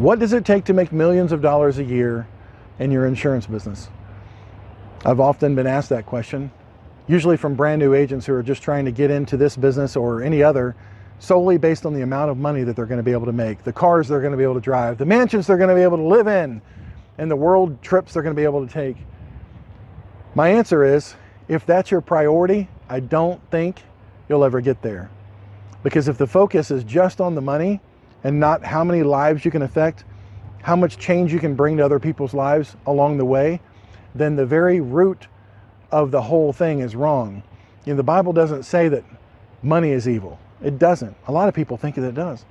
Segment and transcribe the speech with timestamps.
[0.00, 2.26] What does it take to make millions of dollars a year
[2.78, 3.90] in your insurance business?
[5.04, 6.50] I've often been asked that question,
[7.06, 10.22] usually from brand new agents who are just trying to get into this business or
[10.22, 10.74] any other
[11.18, 13.62] solely based on the amount of money that they're going to be able to make,
[13.62, 15.82] the cars they're going to be able to drive, the mansions they're going to be
[15.82, 16.62] able to live in,
[17.18, 18.96] and the world trips they're going to be able to take.
[20.34, 21.14] My answer is
[21.46, 23.82] if that's your priority, I don't think
[24.30, 25.10] you'll ever get there.
[25.82, 27.82] Because if the focus is just on the money
[28.24, 30.04] and not how many lives you can affect,
[30.62, 33.60] how much change you can bring to other people's lives along the way,
[34.14, 35.26] then the very root
[35.90, 37.42] of the whole thing is wrong.
[37.84, 39.04] You know, the Bible doesn't say that
[39.62, 40.38] money is evil.
[40.62, 41.16] It doesn't.
[41.26, 42.44] A lot of people think that it does.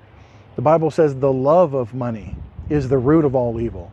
[0.55, 2.35] The Bible says the love of money
[2.69, 3.91] is the root of all evil.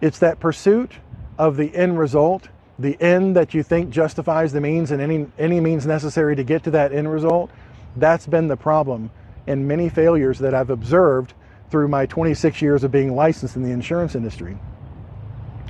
[0.00, 0.92] It's that pursuit
[1.38, 5.60] of the end result, the end that you think justifies the means and any, any
[5.60, 7.50] means necessary to get to that end result.
[7.96, 9.10] That's been the problem
[9.46, 11.34] in many failures that I've observed
[11.70, 14.56] through my 26 years of being licensed in the insurance industry.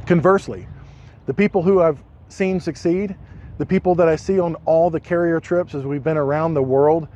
[0.07, 0.67] Conversely,
[1.27, 3.17] the people who I've seen succeed,
[3.59, 6.63] the people that I see on all the carrier trips as we've been around the
[6.63, 7.09] world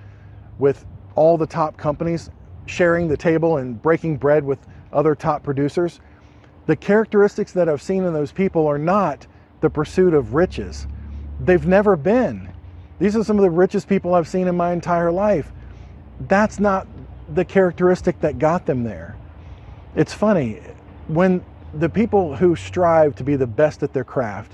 [0.59, 2.31] with all the top companies
[2.67, 4.59] sharing the table and breaking bread with
[4.93, 6.01] other top producers,
[6.67, 9.27] the characteristics that I've seen in those people are not
[9.61, 10.87] the pursuit of riches.
[11.41, 12.53] They've never been.
[12.99, 15.53] These are some of the richest people I've seen in my entire life.
[16.21, 16.87] That's not
[17.33, 19.17] the characteristic that got them there.
[19.95, 20.61] It's funny,
[21.09, 24.53] when the people who strive to be the best at their craft,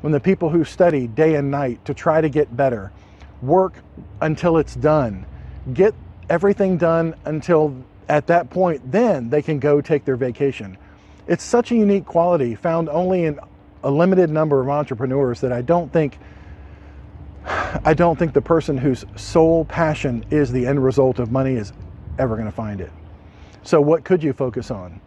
[0.00, 2.92] when the people who study day and night to try to get better,
[3.42, 3.74] work
[4.20, 5.26] until it's done,
[5.72, 5.94] get
[6.28, 7.74] everything done until
[8.08, 10.76] at that point, then they can go take their vacation.
[11.26, 13.38] It's such a unique quality found only in
[13.82, 16.18] a limited number of entrepreneurs that I don't think
[17.84, 21.72] I don't think the person whose sole passion is the end result of money is
[22.18, 22.92] ever going to find it.
[23.62, 25.00] So what could you focus on?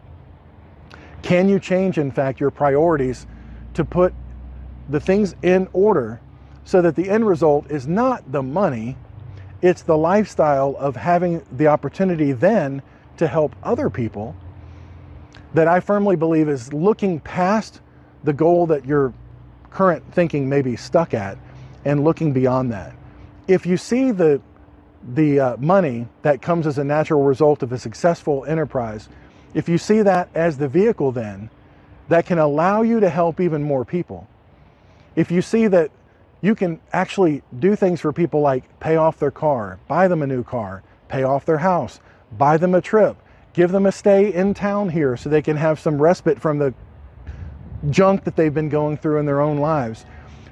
[1.22, 3.26] Can you change in fact your priorities
[3.74, 4.14] to put
[4.88, 6.20] the things in order
[6.64, 8.96] so that the end result is not the money,
[9.62, 12.82] it's the lifestyle of having the opportunity then
[13.16, 14.34] to help other people
[15.54, 17.80] that I firmly believe is looking past
[18.24, 19.12] the goal that your
[19.70, 21.38] current thinking may be stuck at
[21.84, 22.94] and looking beyond that.
[23.48, 24.40] If you see the
[25.14, 29.08] the uh, money that comes as a natural result of a successful enterprise,
[29.54, 31.48] if you see that as the vehicle then
[32.08, 34.28] that can allow you to help even more people,
[35.16, 35.90] if you see that
[36.42, 40.26] you can actually do things for people like pay off their car, buy them a
[40.26, 42.00] new car, pay off their house,
[42.36, 43.16] buy them a trip,
[43.52, 46.74] give them a stay in town here so they can have some respite from the
[47.88, 50.04] junk that they've been going through in their own lives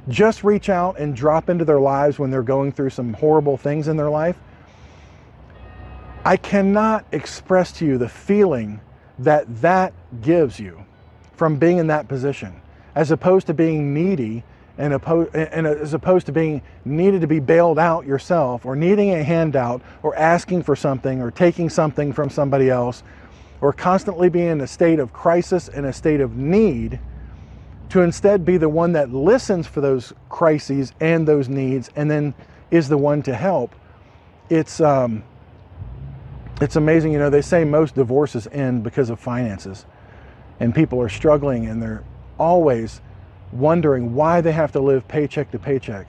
[0.08, 3.88] just reach out and drop into their lives when they're going through some horrible things
[3.88, 4.36] in their life.
[6.24, 8.80] I cannot express to you the feeling
[9.18, 10.84] that that gives you
[11.34, 12.60] from being in that position,
[12.94, 14.42] as opposed to being needy
[14.78, 19.22] and, and as opposed to being needed to be bailed out yourself or needing a
[19.22, 23.02] handout or asking for something or taking something from somebody else
[23.60, 27.00] or constantly being in a state of crisis and a state of need
[27.90, 32.34] to instead be the one that listens for those crises and those needs and then
[32.70, 33.74] is the one to help.
[34.50, 35.24] It's um,
[36.60, 39.86] it's amazing you know they say most divorces end because of finances.
[40.60, 42.04] And people are struggling and they're
[42.38, 43.00] always
[43.52, 46.08] wondering why they have to live paycheck to paycheck.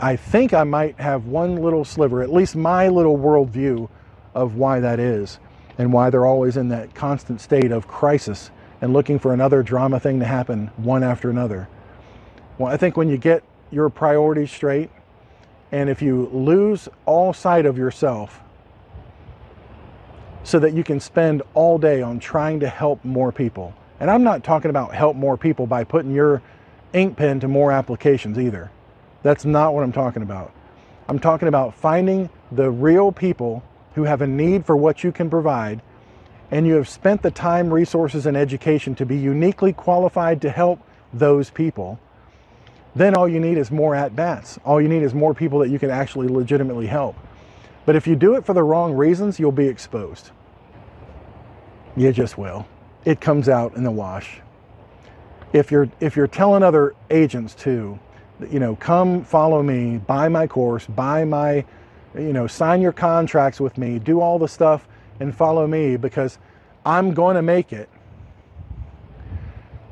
[0.00, 3.88] I think i might have one little sliver at least my little worldview
[4.34, 5.40] of why that is
[5.76, 9.98] and why they're always in that constant state of crisis and looking for another drama
[9.98, 11.68] thing to happen one after another.
[12.58, 14.90] Well, I think when you get your priorities straight,
[15.70, 18.40] and if you lose all sight of yourself
[20.42, 23.74] so that you can spend all day on trying to help more people.
[24.00, 26.40] And I'm not talking about help more people by putting your
[26.94, 28.70] ink pen to more applications either.
[29.22, 30.52] That's not what I'm talking about.
[31.08, 33.62] I'm talking about finding the real people
[33.94, 35.82] who have a need for what you can provide
[36.50, 40.80] and you have spent the time, resources, and education to be uniquely qualified to help
[41.12, 41.98] those people,
[42.94, 44.58] then all you need is more at bats.
[44.64, 47.16] All you need is more people that you can actually legitimately help.
[47.84, 50.30] But if you do it for the wrong reasons, you'll be exposed.
[51.96, 52.66] You just will.
[53.04, 54.40] It comes out in the wash.
[55.52, 57.98] If you're if you're telling other agents to,
[58.50, 61.64] you know, come follow me, buy my course, buy my,
[62.14, 64.86] you know, sign your contracts with me, do all the stuff
[65.20, 66.38] and follow me because
[66.84, 67.88] I'm going to make it.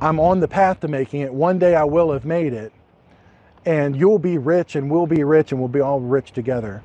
[0.00, 1.32] I'm on the path to making it.
[1.32, 2.72] One day I will have made it.
[3.64, 6.82] And you'll be rich and we'll be rich and we'll be all rich together.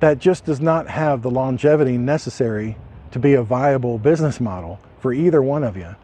[0.00, 2.76] That just does not have the longevity necessary
[3.12, 5.94] to be a viable business model for either one of you.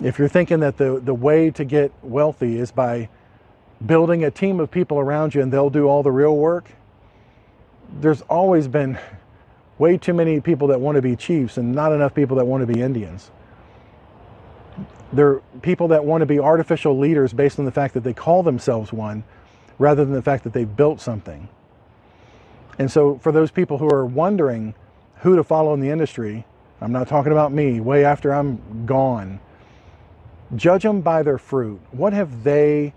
[0.00, 3.08] If you're thinking that the, the way to get wealthy is by
[3.84, 6.70] building a team of people around you and they'll do all the real work,
[8.00, 8.98] there's always been
[9.80, 12.60] way too many people that want to be chiefs and not enough people that want
[12.60, 13.30] to be Indians.
[15.10, 18.12] There are people that want to be artificial leaders based on the fact that they
[18.12, 19.24] call themselves one
[19.78, 21.48] rather than the fact that they've built something.
[22.78, 24.74] And so, for those people who are wondering
[25.20, 26.44] who to follow in the industry,
[26.82, 29.40] I'm not talking about me, way after I'm gone.
[30.56, 31.80] Judge them by their fruit.
[31.90, 32.92] What have they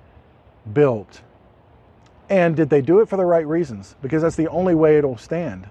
[0.73, 1.21] built?
[2.29, 3.95] And did they do it for the right reasons?
[4.01, 5.67] Because that's the only way it'll stand.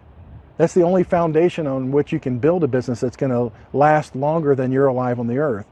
[0.62, 4.14] That's the only foundation on which you can build a business that's going to last
[4.14, 5.66] longer than you're alive on the earth.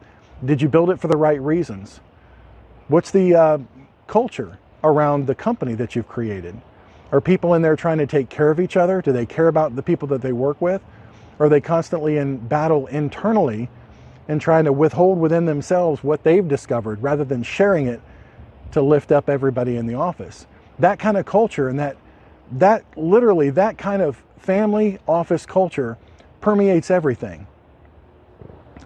[0.45, 2.01] Did you build it for the right reasons?
[2.89, 3.59] What's the uh,
[4.09, 6.61] culture around the company that you've created?
[7.13, 9.01] Are people in there trying to take care of each other?
[9.01, 10.83] Do they care about the people that they work with?
[11.39, 13.69] Are they constantly in battle internally
[14.27, 18.01] and trying to withhold within themselves what they've discovered rather than sharing it
[18.73, 20.49] to lift up everybody in the office?
[20.81, 21.97] That kind of culture and that
[22.53, 25.99] that literally that kind of family office culture
[26.41, 27.47] permeates everything.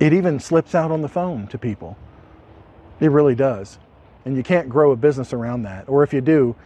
[0.00, 1.96] It even slips out on the phone to people.
[3.00, 3.78] It really does.
[4.24, 5.88] And you can't grow a business around that.
[5.88, 6.56] Or if you do,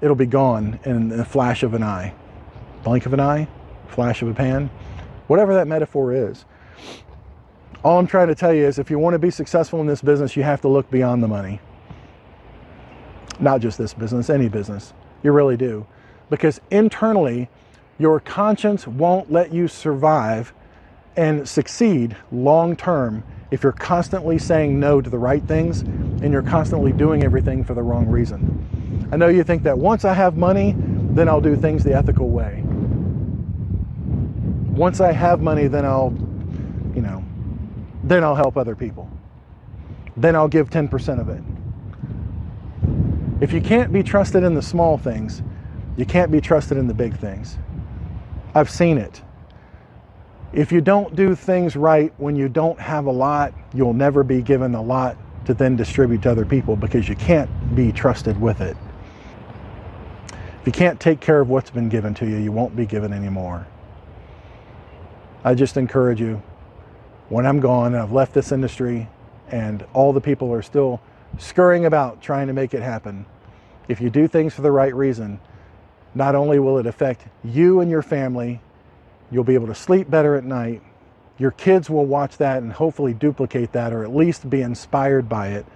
[0.00, 2.14] it'll be gone in a flash of an eye.
[2.82, 3.46] Blink of an eye,
[3.86, 4.68] flash of a pan,
[5.28, 6.44] whatever that metaphor is.
[7.84, 10.02] All I'm trying to tell you is if you want to be successful in this
[10.02, 11.60] business, you have to look beyond the money.
[13.38, 14.92] Not just this business, any business.
[15.22, 15.86] You really do.
[16.30, 17.48] Because internally,
[17.98, 20.52] your conscience won't let you survive
[21.16, 26.42] and succeed long term if you're constantly saying no to the right things and you're
[26.42, 29.08] constantly doing everything for the wrong reason.
[29.12, 32.30] I know you think that once I have money, then I'll do things the ethical
[32.30, 32.62] way.
[34.70, 36.14] Once I have money, then I'll,
[36.94, 37.22] you know,
[38.04, 39.10] then I'll help other people.
[40.16, 41.42] Then I'll give 10% of it.
[43.42, 45.42] If you can't be trusted in the small things,
[45.98, 47.58] you can't be trusted in the big things.
[48.54, 49.22] I've seen it.
[50.52, 54.42] If you don't do things right when you don't have a lot, you'll never be
[54.42, 55.16] given a lot
[55.46, 58.76] to then distribute to other people because you can't be trusted with it.
[60.60, 63.12] If you can't take care of what's been given to you, you won't be given
[63.12, 63.66] anymore.
[65.42, 66.40] I just encourage you
[67.30, 69.08] when I'm gone and I've left this industry
[69.48, 71.00] and all the people are still
[71.38, 73.24] scurrying about trying to make it happen,
[73.88, 75.40] if you do things for the right reason,
[76.14, 78.60] not only will it affect you and your family,
[79.30, 80.82] you'll be able to sleep better at night.
[81.38, 85.48] Your kids will watch that and hopefully duplicate that or at least be inspired by
[85.48, 85.66] it,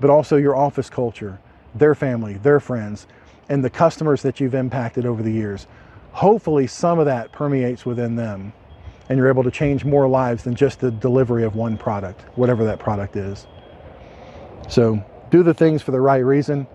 [0.00, 1.38] but also your office culture,
[1.74, 3.06] their family, their friends,
[3.48, 5.66] and the customers that you've impacted over the years.
[6.12, 8.52] Hopefully, some of that permeates within them
[9.08, 12.64] and you're able to change more lives than just the delivery of one product, whatever
[12.64, 13.46] that product is.
[14.68, 16.66] So, do the things for the right reason,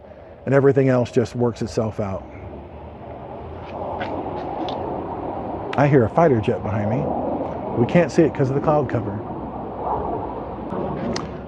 [0.45, 2.23] and everything else just works itself out.
[5.79, 6.97] I hear a fighter jet behind me.
[7.81, 9.15] We can't see it because of the cloud cover.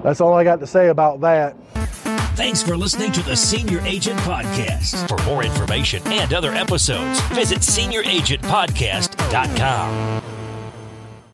[0.03, 1.57] That's all I got to say about that.
[2.37, 5.05] Thanks for listening to the Senior Agent Podcast.
[5.09, 10.20] For more information and other episodes, visit senioragentpodcast.com.